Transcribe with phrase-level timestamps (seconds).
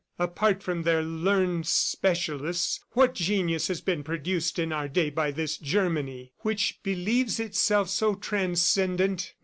[0.17, 5.59] Apart from their learned specialists, what genius has been produced in our day by this
[5.59, 9.35] Germany which believes itself so transcendent?